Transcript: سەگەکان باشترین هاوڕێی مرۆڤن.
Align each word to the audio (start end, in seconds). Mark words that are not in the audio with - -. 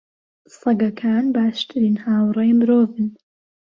سەگەکان 0.59 1.25
باشترین 1.35 1.95
هاوڕێی 2.05 2.53
مرۆڤن. 2.59 3.09